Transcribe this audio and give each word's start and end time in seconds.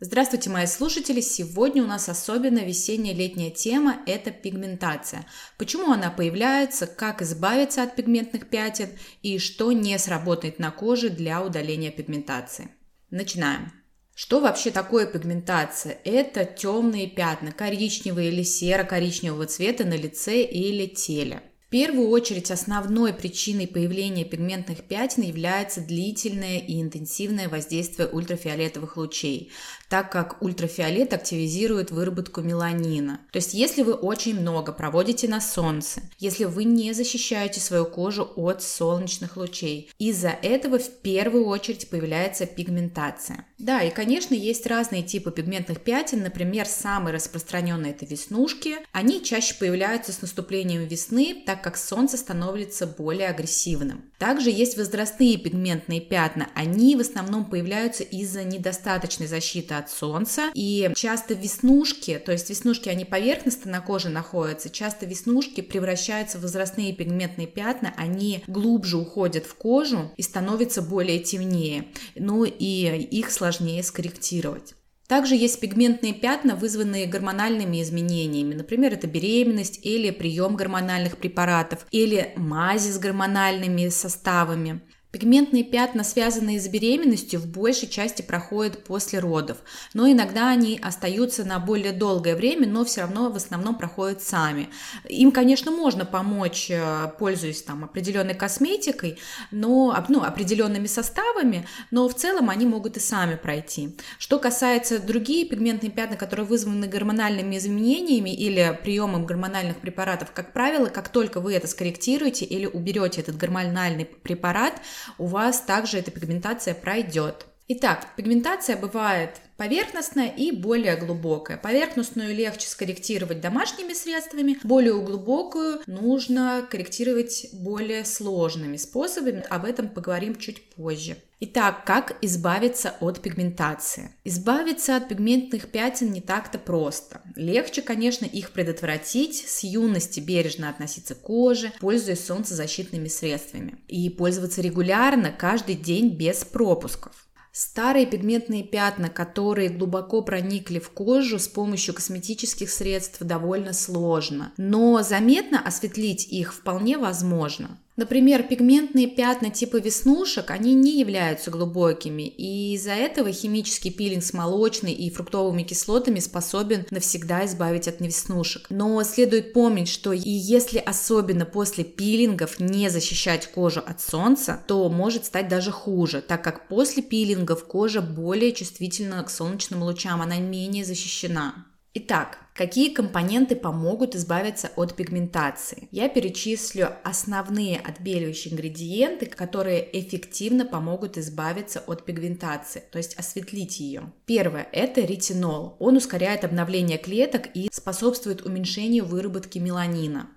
Здравствуйте, 0.00 0.48
мои 0.48 0.66
слушатели! 0.66 1.20
Сегодня 1.20 1.82
у 1.82 1.86
нас 1.88 2.08
особенно 2.08 2.60
весенняя-летняя 2.60 3.50
тема– 3.50 3.96
это 4.06 4.30
пигментация. 4.30 5.26
Почему 5.58 5.90
она 5.90 6.08
появляется, 6.08 6.86
как 6.86 7.20
избавиться 7.20 7.82
от 7.82 7.96
пигментных 7.96 8.48
пятен 8.48 8.90
и 9.22 9.40
что 9.40 9.72
не 9.72 9.98
сработает 9.98 10.60
на 10.60 10.70
коже 10.70 11.10
для 11.10 11.42
удаления 11.42 11.90
пигментации. 11.90 12.68
Начинаем. 13.10 13.72
Что 14.14 14.38
вообще 14.38 14.70
такое 14.70 15.04
пигментация? 15.04 15.98
Это 16.04 16.44
темные 16.44 17.08
пятна, 17.08 17.50
коричневые 17.50 18.28
или 18.30 18.44
серо-коричневого 18.44 19.46
цвета 19.46 19.84
на 19.84 19.94
лице 19.94 20.42
или 20.42 20.86
теле. 20.86 21.42
В 21.68 21.70
первую 21.70 22.08
очередь 22.08 22.50
основной 22.50 23.12
причиной 23.12 23.66
появления 23.66 24.24
пигментных 24.24 24.84
пятен 24.84 25.22
является 25.22 25.82
длительное 25.82 26.60
и 26.60 26.80
интенсивное 26.80 27.50
воздействие 27.50 28.08
ультрафиолетовых 28.08 28.96
лучей, 28.96 29.52
так 29.90 30.10
как 30.10 30.40
ультрафиолет 30.40 31.12
активизирует 31.12 31.90
выработку 31.90 32.40
меланина. 32.40 33.20
То 33.32 33.36
есть 33.36 33.52
если 33.52 33.82
вы 33.82 33.92
очень 33.92 34.40
много 34.40 34.72
проводите 34.72 35.28
на 35.28 35.42
солнце, 35.42 36.00
если 36.18 36.46
вы 36.46 36.64
не 36.64 36.94
защищаете 36.94 37.60
свою 37.60 37.84
кожу 37.84 38.32
от 38.36 38.62
солнечных 38.62 39.36
лучей, 39.36 39.90
из-за 39.98 40.30
этого 40.30 40.78
в 40.78 40.88
первую 41.02 41.44
очередь 41.44 41.90
появляется 41.90 42.46
пигментация. 42.46 43.44
Да, 43.58 43.82
и 43.82 43.90
конечно 43.90 44.34
есть 44.34 44.66
разные 44.66 45.02
типы 45.02 45.32
пигментных 45.32 45.80
пятен, 45.80 46.22
например, 46.22 46.66
самый 46.66 47.12
распространенный 47.12 47.90
это 47.90 48.06
веснушки. 48.06 48.76
Они 48.92 49.22
чаще 49.22 49.56
появляются 49.56 50.12
с 50.12 50.22
наступлением 50.22 50.84
весны, 50.84 51.42
так 51.44 51.62
как 51.62 51.76
солнце 51.76 52.16
становится 52.16 52.86
более 52.86 53.28
агрессивным. 53.28 54.04
Также 54.18 54.50
есть 54.50 54.76
возрастные 54.76 55.38
пигментные 55.38 56.00
пятна. 56.00 56.48
Они 56.54 56.94
в 56.94 57.00
основном 57.00 57.46
появляются 57.46 58.04
из-за 58.04 58.44
недостаточной 58.44 59.26
защиты 59.26 59.74
от 59.74 59.90
солнца. 59.90 60.50
И 60.54 60.92
часто 60.94 61.34
веснушки, 61.34 62.22
то 62.24 62.30
есть 62.30 62.50
веснушки, 62.50 62.88
они 62.88 63.04
поверхностно 63.04 63.72
на 63.72 63.80
коже 63.80 64.08
находятся, 64.08 64.70
часто 64.70 65.04
веснушки 65.04 65.62
превращаются 65.62 66.38
в 66.38 66.42
возрастные 66.42 66.92
пигментные 66.92 67.48
пятна, 67.48 67.92
они 67.96 68.44
глубже 68.46 68.98
уходят 68.98 69.46
в 69.46 69.54
кожу 69.56 70.12
и 70.16 70.22
становятся 70.22 70.80
более 70.80 71.18
темнее. 71.18 71.86
Ну 72.14 72.44
и 72.44 72.54
их 72.54 73.32
сложнее 73.32 73.47
скорректировать. 73.82 74.74
Также 75.08 75.34
есть 75.36 75.58
пигментные 75.58 76.12
пятна, 76.12 76.54
вызванные 76.54 77.06
гормональными 77.06 77.80
изменениями. 77.82 78.54
Например, 78.54 78.92
это 78.92 79.06
беременность 79.06 79.80
или 79.82 80.10
прием 80.10 80.54
гормональных 80.54 81.16
препаратов, 81.16 81.86
или 81.90 82.34
мази 82.36 82.90
с 82.90 82.98
гормональными 82.98 83.88
составами. 83.88 84.82
Пигментные 85.10 85.64
пятна, 85.64 86.04
связанные 86.04 86.60
с 86.60 86.68
беременностью, 86.68 87.40
в 87.40 87.46
большей 87.46 87.88
части 87.88 88.20
проходят 88.20 88.84
после 88.84 89.20
родов, 89.20 89.56
но 89.94 90.06
иногда 90.06 90.50
они 90.50 90.78
остаются 90.82 91.44
на 91.44 91.58
более 91.58 91.92
долгое 91.92 92.36
время, 92.36 92.68
но 92.68 92.84
все 92.84 93.00
равно 93.00 93.30
в 93.30 93.36
основном 93.36 93.78
проходят 93.78 94.22
сами. 94.22 94.68
Им, 95.08 95.32
конечно, 95.32 95.70
можно 95.70 96.04
помочь, 96.04 96.70
э, 96.70 97.10
пользуясь 97.18 97.62
там 97.62 97.84
определенной 97.84 98.34
косметикой, 98.34 99.18
но, 99.50 99.96
ну, 100.10 100.22
определенными 100.22 100.86
составами, 100.86 101.66
но 101.90 102.06
в 102.06 102.14
целом 102.14 102.50
они 102.50 102.66
могут 102.66 102.98
и 102.98 103.00
сами 103.00 103.36
пройти. 103.36 103.96
Что 104.18 104.38
касается 104.38 104.98
других 104.98 105.48
пигментных 105.48 105.94
пятна, 105.94 106.18
которые 106.18 106.44
вызваны 106.44 106.86
гормональными 106.86 107.56
изменениями 107.56 108.34
или 108.34 108.78
приемом 108.82 109.24
гормональных 109.24 109.78
препаратов, 109.78 110.32
как 110.32 110.52
правило, 110.52 110.90
как 110.90 111.08
только 111.08 111.40
вы 111.40 111.54
это 111.54 111.66
скорректируете 111.66 112.44
или 112.44 112.66
уберете 112.66 113.22
этот 113.22 113.38
гормональный 113.38 114.04
препарат, 114.04 114.82
у 115.18 115.26
вас 115.26 115.60
также 115.60 115.98
эта 115.98 116.10
пигментация 116.10 116.74
пройдет. 116.74 117.46
Итак, 117.70 118.06
пигментация 118.16 118.78
бывает 118.78 119.42
поверхностная 119.58 120.28
и 120.28 120.52
более 120.52 120.96
глубокая. 120.96 121.58
Поверхностную 121.58 122.34
легче 122.34 122.66
скорректировать 122.66 123.42
домашними 123.42 123.92
средствами, 123.92 124.58
более 124.64 124.98
глубокую 125.02 125.82
нужно 125.86 126.66
корректировать 126.70 127.48
более 127.52 128.06
сложными 128.06 128.78
способами. 128.78 129.44
Об 129.50 129.66
этом 129.66 129.90
поговорим 129.90 130.36
чуть 130.36 130.62
позже. 130.70 131.18
Итак, 131.40 131.84
как 131.84 132.16
избавиться 132.22 132.94
от 133.00 133.20
пигментации? 133.20 134.12
Избавиться 134.24 134.96
от 134.96 135.08
пигментных 135.08 135.70
пятен 135.70 136.10
не 136.10 136.22
так-то 136.22 136.58
просто. 136.58 137.20
Легче, 137.36 137.82
конечно, 137.82 138.24
их 138.24 138.52
предотвратить, 138.52 139.46
с 139.46 139.62
юности 139.62 140.20
бережно 140.20 140.70
относиться 140.70 141.14
к 141.14 141.20
коже, 141.20 141.72
пользуясь 141.80 142.24
солнцезащитными 142.24 143.08
средствами. 143.08 143.78
И 143.88 144.08
пользоваться 144.08 144.62
регулярно, 144.62 145.30
каждый 145.30 145.74
день 145.74 146.16
без 146.16 146.44
пропусков. 146.44 147.27
Старые 147.52 148.06
пигментные 148.06 148.62
пятна, 148.62 149.08
которые 149.08 149.68
глубоко 149.68 150.22
проникли 150.22 150.78
в 150.78 150.90
кожу 150.90 151.38
с 151.38 151.48
помощью 151.48 151.94
косметических 151.94 152.70
средств, 152.70 153.20
довольно 153.20 153.72
сложно, 153.72 154.52
но 154.56 155.02
заметно 155.02 155.60
осветлить 155.60 156.26
их 156.28 156.54
вполне 156.54 156.98
возможно. 156.98 157.78
Например, 157.98 158.44
пигментные 158.44 159.08
пятна 159.08 159.50
типа 159.50 159.78
веснушек, 159.78 160.52
они 160.52 160.74
не 160.74 161.00
являются 161.00 161.50
глубокими, 161.50 162.28
и 162.28 162.74
из-за 162.74 162.92
этого 162.92 163.32
химический 163.32 163.90
пилинг 163.90 164.22
с 164.22 164.32
молочной 164.32 164.92
и 164.92 165.10
фруктовыми 165.10 165.64
кислотами 165.64 166.20
способен 166.20 166.86
навсегда 166.92 167.44
избавить 167.44 167.88
от 167.88 168.00
веснушек. 168.00 168.66
Но 168.70 169.02
следует 169.02 169.52
помнить, 169.52 169.88
что 169.88 170.12
и 170.12 170.30
если 170.30 170.78
особенно 170.78 171.44
после 171.44 171.82
пилингов 171.82 172.60
не 172.60 172.88
защищать 172.88 173.48
кожу 173.48 173.82
от 173.84 174.00
солнца, 174.00 174.62
то 174.68 174.88
может 174.88 175.24
стать 175.24 175.48
даже 175.48 175.72
хуже, 175.72 176.22
так 176.22 176.44
как 176.44 176.68
после 176.68 177.02
пилингов 177.02 177.64
кожа 177.64 178.00
более 178.00 178.52
чувствительна 178.52 179.24
к 179.24 179.30
солнечным 179.30 179.82
лучам, 179.82 180.22
она 180.22 180.36
менее 180.36 180.84
защищена. 180.84 181.66
Итак, 181.94 182.38
какие 182.54 182.92
компоненты 182.92 183.56
помогут 183.56 184.14
избавиться 184.14 184.70
от 184.76 184.94
пигментации? 184.94 185.88
Я 185.90 186.10
перечислю 186.10 186.92
основные 187.02 187.78
отбеливающие 187.80 188.52
ингредиенты, 188.52 189.24
которые 189.24 189.88
эффективно 189.98 190.66
помогут 190.66 191.16
избавиться 191.16 191.80
от 191.80 192.04
пигментации, 192.04 192.82
то 192.92 192.98
есть 192.98 193.18
осветлить 193.18 193.80
ее. 193.80 194.12
Первое– 194.26 194.68
это 194.72 195.00
ретинол. 195.00 195.76
Он 195.80 195.96
ускоряет 195.96 196.44
обновление 196.44 196.98
клеток 196.98 197.48
и 197.54 197.70
способствует 197.72 198.42
уменьшению 198.44 199.06
выработки 199.06 199.58
меланина. 199.58 200.28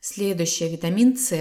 Следующее– 0.00 0.68
витамин 0.70 1.18
С. 1.18 1.34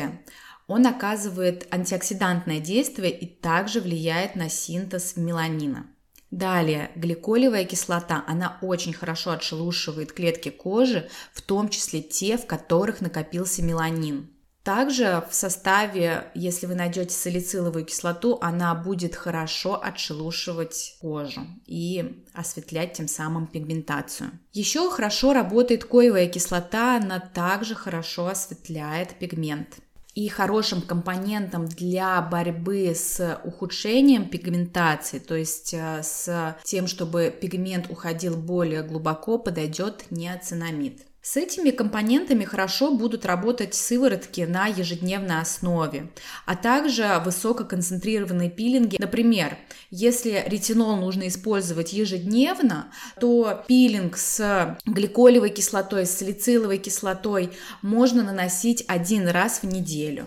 Он 0.68 0.86
оказывает 0.88 1.68
антиоксидантное 1.72 2.60
действие 2.60 3.18
и 3.18 3.26
также 3.26 3.80
влияет 3.80 4.36
на 4.36 4.50
синтез 4.50 5.16
меланина. 5.16 5.88
Далее, 6.34 6.90
гликолевая 6.96 7.64
кислота, 7.64 8.24
она 8.26 8.58
очень 8.64 8.92
хорошо 8.92 9.34
отшелушивает 9.34 10.14
клетки 10.14 10.50
кожи, 10.50 11.08
в 11.32 11.44
том 11.44 11.70
числе 11.70 12.02
те, 12.02 12.40
в 12.40 12.48
которых 12.48 13.02
накопился 13.02 13.62
меланин. 13.62 14.32
Также 14.64 15.24
в 15.30 15.36
составе, 15.36 16.32
если 16.34 16.66
вы 16.66 16.74
найдете 16.74 17.14
салициловую 17.14 17.86
кислоту, 17.86 18.40
она 18.42 18.74
будет 18.74 19.16
хорошо 19.16 19.80
отшелушивать 19.80 20.98
кожу 21.00 21.42
и 21.68 22.24
осветлять 22.34 22.94
тем 22.94 23.08
самым 23.08 23.46
пигментацию. 23.46 24.32
Еще 24.54 24.90
хорошо 24.90 25.34
работает 25.34 25.86
коевая 25.86 26.28
кислота, 26.28 26.98
она 26.98 27.20
также 27.20 27.76
хорошо 27.76 28.26
осветляет 28.26 29.20
пигмент. 29.20 29.83
И 30.16 30.28
хорошим 30.28 30.82
компонентом 30.82 31.68
для 31.68 32.22
борьбы 32.22 32.94
с 32.94 33.40
ухудшением 33.44 34.30
пигментации, 34.30 35.18
то 35.18 35.34
есть 35.36 35.74
э, 35.74 36.02
с 36.04 36.56
тем, 36.64 36.86
чтобы 36.86 37.36
пигмент 37.42 37.90
уходил 37.90 38.38
более 38.38 38.84
глубоко, 38.84 39.40
подойдет 39.40 40.06
неоцинамид. 40.12 41.02
С 41.26 41.38
этими 41.38 41.72
компонентами 41.72 42.44
хорошо 42.44 42.92
будут 42.94 43.26
работать 43.26 43.74
сыворотки 43.74 44.42
на 44.42 44.68
ежедневной 44.68 45.40
основе, 45.40 46.10
а 46.46 46.58
также 46.58 47.22
высококонцентрированные 47.24 48.50
пилинги. 48.50 48.98
Например, 49.00 49.58
если 49.90 50.44
ретинол 50.46 50.98
нужно 50.98 51.30
использовать 51.30 51.94
ежедневно, 51.94 52.92
то 53.22 53.64
пилинг 53.70 54.18
с 54.18 54.78
гликолевой 54.86 55.52
кислотой, 55.52 56.06
с 56.06 56.12
салициловой 56.12 56.78
кислотой 56.78 57.52
можно 57.82 58.22
наносить 58.22 58.84
один 58.90 59.30
раз 59.30 59.60
в 59.60 59.66
неделю. 59.66 60.26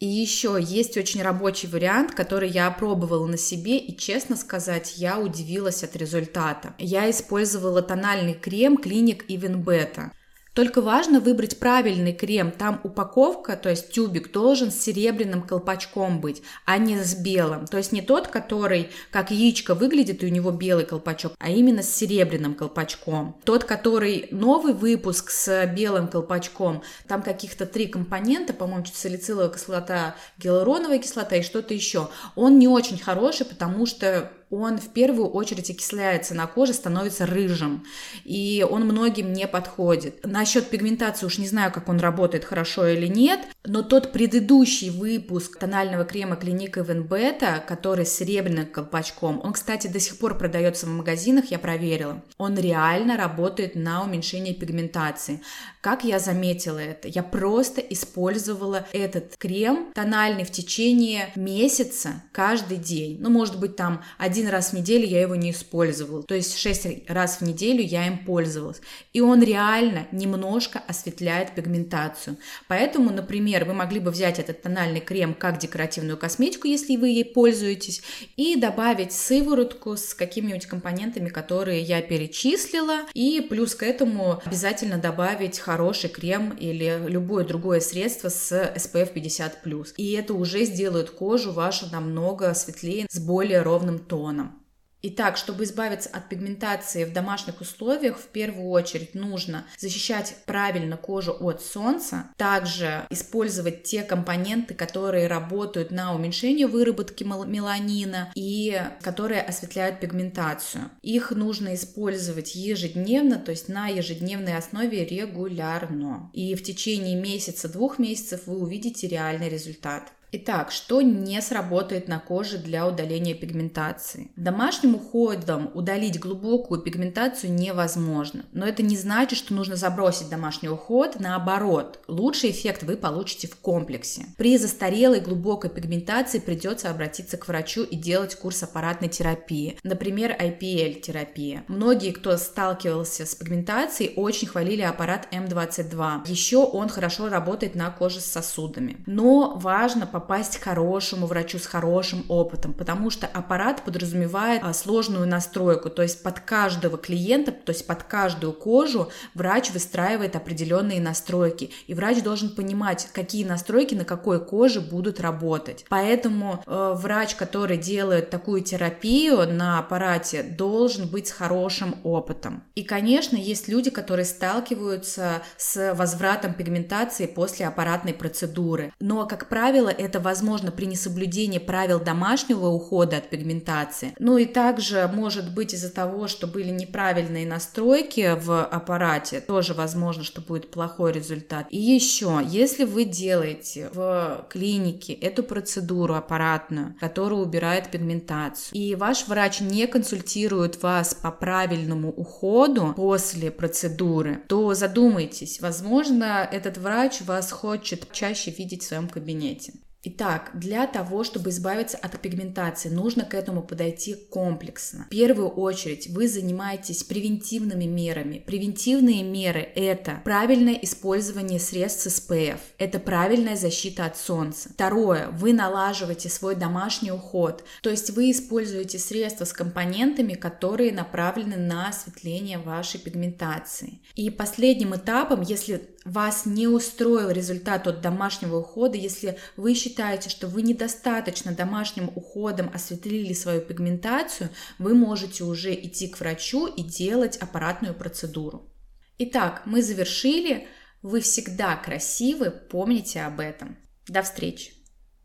И 0.00 0.06
еще 0.06 0.58
есть 0.60 0.98
очень 0.98 1.22
рабочий 1.22 1.68
вариант, 1.68 2.14
который 2.14 2.50
я 2.50 2.66
опробовала 2.66 3.26
на 3.26 3.38
себе, 3.38 3.78
и, 3.78 3.96
честно 3.96 4.36
сказать, 4.36 4.98
я 4.98 5.18
удивилась 5.18 5.82
от 5.82 5.96
результата. 5.96 6.74
Я 6.76 7.10
использовала 7.10 7.80
тональный 7.80 8.34
крем 8.34 8.76
Clinic 8.76 9.26
Even 9.28 9.64
Beta. 9.64 10.10
Только 10.56 10.80
важно 10.80 11.20
выбрать 11.20 11.58
правильный 11.58 12.14
крем. 12.14 12.50
Там 12.50 12.80
упаковка, 12.82 13.56
то 13.56 13.68
есть 13.68 13.90
тюбик, 13.90 14.32
должен 14.32 14.70
с 14.70 14.80
серебряным 14.80 15.42
колпачком 15.42 16.18
быть, 16.22 16.42
а 16.64 16.78
не 16.78 16.96
с 16.96 17.14
белым. 17.14 17.66
То 17.66 17.76
есть 17.76 17.92
не 17.92 18.00
тот, 18.00 18.28
который 18.28 18.88
как 19.10 19.30
яичко 19.30 19.74
выглядит, 19.74 20.22
и 20.22 20.26
у 20.26 20.30
него 20.30 20.52
белый 20.52 20.86
колпачок, 20.86 21.34
а 21.38 21.50
именно 21.50 21.82
с 21.82 21.94
серебряным 21.94 22.54
колпачком. 22.54 23.38
Тот, 23.44 23.64
который 23.64 24.28
новый 24.30 24.72
выпуск 24.72 25.30
с 25.30 25.66
белым 25.66 26.08
колпачком, 26.08 26.82
там 27.06 27.20
каких-то 27.20 27.66
три 27.66 27.86
компонента, 27.86 28.54
по-моему, 28.54 28.86
салициловая 28.90 29.50
кислота, 29.50 30.16
гиалуроновая 30.38 31.00
кислота 31.00 31.36
и 31.36 31.42
что-то 31.42 31.74
еще. 31.74 32.08
Он 32.34 32.58
не 32.58 32.66
очень 32.66 32.98
хороший, 32.98 33.44
потому 33.44 33.84
что 33.84 34.32
он 34.50 34.78
в 34.78 34.88
первую 34.88 35.28
очередь 35.28 35.70
окисляется 35.70 36.34
на 36.34 36.46
коже, 36.46 36.72
становится 36.72 37.26
рыжим, 37.26 37.84
и 38.24 38.66
он 38.68 38.84
многим 38.84 39.32
не 39.32 39.46
подходит. 39.46 40.24
Насчет 40.24 40.68
пигментации 40.70 41.26
уж 41.26 41.38
не 41.38 41.48
знаю, 41.48 41.72
как 41.72 41.88
он 41.88 41.98
работает, 41.98 42.44
хорошо 42.44 42.86
или 42.86 43.06
нет, 43.06 43.40
но 43.64 43.82
тот 43.82 44.12
предыдущий 44.12 44.90
выпуск 44.90 45.58
тонального 45.58 46.04
крема 46.04 46.36
Клиника 46.36 46.84
Бета, 46.84 47.62
который 47.66 48.06
с 48.06 48.14
серебряным 48.14 48.66
колпачком, 48.66 49.40
он, 49.42 49.52
кстати, 49.52 49.88
до 49.88 50.00
сих 50.00 50.18
пор 50.18 50.38
продается 50.38 50.86
в 50.86 50.90
магазинах, 50.90 51.46
я 51.50 51.58
проверила. 51.58 52.22
Он 52.38 52.56
реально 52.56 53.16
работает 53.16 53.74
на 53.74 54.04
уменьшение 54.04 54.54
пигментации. 54.54 55.42
Как 55.86 56.02
я 56.02 56.18
заметила 56.18 56.80
это? 56.80 57.06
Я 57.06 57.22
просто 57.22 57.80
использовала 57.80 58.88
этот 58.92 59.36
крем 59.38 59.92
тональный 59.94 60.42
в 60.42 60.50
течение 60.50 61.30
месяца 61.36 62.24
каждый 62.32 62.78
день. 62.78 63.18
Ну, 63.20 63.30
может 63.30 63.60
быть, 63.60 63.76
там 63.76 64.02
один 64.18 64.48
раз 64.48 64.70
в 64.70 64.72
неделю 64.72 65.06
я 65.06 65.20
его 65.20 65.36
не 65.36 65.52
использовала. 65.52 66.24
То 66.24 66.34
есть 66.34 66.58
шесть 66.58 66.88
раз 67.06 67.36
в 67.36 67.42
неделю 67.42 67.84
я 67.84 68.08
им 68.08 68.18
пользовалась. 68.18 68.80
И 69.12 69.20
он 69.20 69.44
реально 69.44 70.08
немножко 70.10 70.82
осветляет 70.88 71.54
пигментацию. 71.54 72.36
Поэтому, 72.66 73.10
например, 73.10 73.64
вы 73.64 73.72
могли 73.72 74.00
бы 74.00 74.10
взять 74.10 74.40
этот 74.40 74.62
тональный 74.62 75.00
крем 75.00 75.34
как 75.34 75.58
декоративную 75.58 76.18
косметику, 76.18 76.66
если 76.66 76.96
вы 76.96 77.10
ей 77.10 77.24
пользуетесь, 77.24 78.02
и 78.34 78.56
добавить 78.56 79.12
сыворотку 79.12 79.96
с 79.96 80.14
какими-нибудь 80.14 80.66
компонентами, 80.66 81.28
которые 81.28 81.80
я 81.82 82.02
перечислила. 82.02 83.02
И 83.14 83.40
плюс 83.40 83.76
к 83.76 83.84
этому 83.84 84.42
обязательно 84.44 84.98
добавить 84.98 85.60
крем 86.08 86.50
или 86.50 87.02
любое 87.06 87.44
другое 87.44 87.80
средство 87.80 88.28
с 88.28 88.52
SPF 88.52 89.12
50+. 89.14 89.94
И 89.96 90.12
это 90.12 90.34
уже 90.34 90.64
сделает 90.64 91.10
кожу 91.10 91.52
вашу 91.52 91.86
намного 91.90 92.52
светлее, 92.54 93.06
с 93.10 93.18
более 93.18 93.62
ровным 93.62 93.98
тоном. 93.98 94.65
Итак, 95.08 95.36
чтобы 95.36 95.62
избавиться 95.62 96.08
от 96.08 96.28
пигментации 96.28 97.04
в 97.04 97.12
домашних 97.12 97.60
условиях, 97.60 98.18
в 98.18 98.26
первую 98.26 98.70
очередь 98.70 99.14
нужно 99.14 99.64
защищать 99.78 100.34
правильно 100.46 100.96
кожу 100.96 101.32
от 101.38 101.62
солнца, 101.62 102.30
также 102.36 103.06
использовать 103.10 103.84
те 103.84 104.02
компоненты, 104.02 104.74
которые 104.74 105.28
работают 105.28 105.92
на 105.92 106.12
уменьшение 106.12 106.66
выработки 106.66 107.22
меланина 107.22 108.32
и 108.34 108.82
которые 109.00 109.42
осветляют 109.42 110.00
пигментацию. 110.00 110.90
Их 111.02 111.30
нужно 111.30 111.76
использовать 111.76 112.56
ежедневно, 112.56 113.36
то 113.36 113.52
есть 113.52 113.68
на 113.68 113.86
ежедневной 113.86 114.56
основе 114.56 115.04
регулярно. 115.04 116.32
И 116.32 116.56
в 116.56 116.64
течение 116.64 117.14
месяца-двух 117.14 118.00
месяцев 118.00 118.40
вы 118.46 118.58
увидите 118.58 119.06
реальный 119.06 119.48
результат. 119.48 120.10
Итак, 120.32 120.72
что 120.72 121.02
не 121.02 121.40
сработает 121.40 122.08
на 122.08 122.18
коже 122.18 122.58
для 122.58 122.86
удаления 122.88 123.34
пигментации? 123.34 124.32
Домашним 124.34 124.96
уходом 124.96 125.70
удалить 125.72 126.18
глубокую 126.18 126.80
пигментацию 126.80 127.52
невозможно, 127.52 128.44
но 128.52 128.66
это 128.66 128.82
не 128.82 128.96
значит, 128.96 129.38
что 129.38 129.54
нужно 129.54 129.76
забросить 129.76 130.28
домашний 130.28 130.68
уход. 130.68 131.20
Наоборот, 131.20 132.00
лучший 132.08 132.50
эффект 132.50 132.82
вы 132.82 132.96
получите 132.96 133.46
в 133.46 133.54
комплексе. 133.56 134.26
При 134.36 134.58
застарелой 134.58 135.20
глубокой 135.20 135.70
пигментации 135.70 136.40
придется 136.40 136.90
обратиться 136.90 137.36
к 137.36 137.46
врачу 137.46 137.84
и 137.84 137.94
делать 137.94 138.34
курс 138.34 138.64
аппаратной 138.64 139.08
терапии, 139.08 139.78
например, 139.84 140.32
IPL-терапия. 140.32 141.64
Многие, 141.68 142.10
кто 142.10 142.36
сталкивался 142.36 143.26
с 143.26 143.34
пигментацией, 143.36 144.14
очень 144.16 144.48
хвалили 144.48 144.82
аппарат 144.82 145.28
М22. 145.30 146.28
Еще 146.28 146.58
он 146.58 146.88
хорошо 146.88 147.28
работает 147.28 147.76
на 147.76 147.90
коже 147.90 148.20
с 148.20 148.26
сосудами. 148.26 148.96
Но 149.06 149.56
важно 149.56 150.06
попасть 150.26 150.58
к 150.58 150.64
хорошему 150.64 151.26
врачу 151.26 151.60
с 151.60 151.66
хорошим 151.66 152.24
опытом, 152.28 152.74
потому 152.74 153.10
что 153.10 153.28
аппарат 153.28 153.84
подразумевает 153.84 154.60
а, 154.64 154.72
сложную 154.72 155.24
настройку, 155.24 155.88
то 155.88 156.02
есть 156.02 156.24
под 156.24 156.40
каждого 156.40 156.98
клиента, 156.98 157.52
то 157.52 157.70
есть 157.70 157.86
под 157.86 158.02
каждую 158.02 158.52
кожу 158.52 159.08
врач 159.34 159.70
выстраивает 159.70 160.34
определенные 160.34 161.00
настройки, 161.00 161.70
и 161.86 161.94
врач 161.94 162.24
должен 162.24 162.48
понимать, 162.56 163.08
какие 163.12 163.44
настройки 163.44 163.94
на 163.94 164.04
какой 164.04 164.44
коже 164.44 164.80
будут 164.80 165.20
работать. 165.20 165.84
Поэтому 165.88 166.60
э, 166.66 166.94
врач, 166.96 167.36
который 167.36 167.76
делает 167.76 168.28
такую 168.28 168.62
терапию 168.62 169.46
на 169.48 169.78
аппарате, 169.78 170.42
должен 170.42 171.06
быть 171.06 171.28
с 171.28 171.32
хорошим 171.32 171.94
опытом. 172.02 172.64
И, 172.74 172.82
конечно, 172.82 173.36
есть 173.36 173.68
люди, 173.68 173.90
которые 173.90 174.24
сталкиваются 174.24 175.42
с 175.56 175.94
возвратом 175.94 176.52
пигментации 176.52 177.26
после 177.26 177.68
аппаратной 177.68 178.12
процедуры, 178.12 178.92
но, 178.98 179.24
как 179.26 179.48
правило, 179.48 179.88
это 179.88 180.05
возможно 180.14 180.70
при 180.70 180.86
несоблюдении 180.86 181.58
правил 181.58 182.00
домашнего 182.00 182.68
ухода 182.68 183.16
от 183.18 183.28
пигментации. 183.28 184.14
Ну 184.18 184.38
и 184.38 184.46
также 184.46 185.10
может 185.12 185.52
быть 185.52 185.74
из-за 185.74 185.90
того, 185.90 186.28
что 186.28 186.46
были 186.46 186.70
неправильные 186.70 187.46
настройки 187.46 188.38
в 188.40 188.64
аппарате, 188.64 189.40
тоже 189.40 189.74
возможно, 189.74 190.24
что 190.24 190.40
будет 190.40 190.70
плохой 190.70 191.12
результат. 191.12 191.66
И 191.70 191.78
еще, 191.78 192.40
если 192.46 192.84
вы 192.84 193.04
делаете 193.04 193.90
в 193.92 194.46
клинике 194.48 195.12
эту 195.12 195.42
процедуру 195.42 196.14
аппаратную, 196.14 196.94
которая 197.00 197.40
убирает 197.40 197.90
пигментацию, 197.90 198.76
и 198.78 198.94
ваш 198.94 199.26
врач 199.26 199.60
не 199.60 199.86
консультирует 199.86 200.82
вас 200.82 201.14
по 201.14 201.30
правильному 201.30 202.10
уходу 202.10 202.94
после 202.96 203.50
процедуры, 203.50 204.42
то 204.48 204.74
задумайтесь, 204.74 205.60
возможно, 205.60 206.48
этот 206.50 206.78
врач 206.78 207.20
вас 207.22 207.50
хочет 207.52 208.10
чаще 208.12 208.50
видеть 208.50 208.82
в 208.82 208.86
своем 208.86 209.08
кабинете. 209.08 209.72
Итак, 210.08 210.52
для 210.54 210.86
того, 210.86 211.24
чтобы 211.24 211.50
избавиться 211.50 211.96
от 211.96 212.20
пигментации, 212.20 212.88
нужно 212.88 213.24
к 213.24 213.34
этому 213.34 213.60
подойти 213.60 214.14
комплексно. 214.14 215.06
В 215.06 215.08
первую 215.08 215.48
очередь 215.48 216.06
вы 216.06 216.28
занимаетесь 216.28 217.02
превентивными 217.02 217.86
мерами. 217.86 218.40
Превентивные 218.46 219.24
меры– 219.24 219.68
это 219.74 220.20
правильное 220.22 220.74
использование 220.74 221.58
средств 221.58 222.06
SPF, 222.06 222.60
это 222.78 223.00
правильная 223.00 223.56
защита 223.56 224.04
от 224.04 224.16
солнца. 224.16 224.68
Второе, 224.74 225.28
вы 225.30 225.52
налаживаете 225.52 226.28
свой 226.28 226.54
домашний 226.54 227.10
уход, 227.10 227.64
то 227.82 227.90
есть 227.90 228.10
вы 228.10 228.30
используете 228.30 229.00
средства 229.00 229.44
с 229.44 229.52
компонентами, 229.52 230.34
которые 230.34 230.92
направлены 230.92 231.56
на 231.56 231.88
осветление 231.88 232.58
вашей 232.58 233.00
пигментации. 233.00 233.98
И 234.14 234.30
последним 234.30 234.94
этапом, 234.94 235.42
если 235.42 235.95
вас 236.06 236.46
не 236.46 236.68
устроил 236.68 237.30
результат 237.30 237.86
от 237.88 238.00
домашнего 238.00 238.58
ухода, 238.58 238.96
если 238.96 239.38
вы 239.56 239.74
считаете, 239.74 240.30
что 240.30 240.46
вы 240.46 240.62
недостаточно 240.62 241.52
домашним 241.52 242.10
уходом 242.14 242.70
осветлили 242.72 243.32
свою 243.32 243.60
пигментацию, 243.60 244.50
вы 244.78 244.94
можете 244.94 245.42
уже 245.42 245.74
идти 245.74 246.08
к 246.08 246.20
врачу 246.20 246.68
и 246.68 246.82
делать 246.82 247.36
аппаратную 247.36 247.92
процедуру. 247.92 248.72
Итак, 249.18 249.62
мы 249.66 249.82
завершили. 249.82 250.68
Вы 251.02 251.20
всегда 251.20 251.76
красивы, 251.76 252.50
помните 252.50 253.22
об 253.22 253.40
этом. 253.40 253.76
До 254.06 254.22
встречи! 254.22 254.75